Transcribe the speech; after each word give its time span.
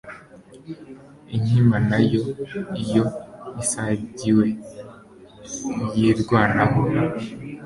inkima 1.35 1.75
na 1.89 1.99
yo 2.11 2.23
iyo 2.83 3.03
isagariwe 3.61 4.47
yirwanaho 5.97 6.79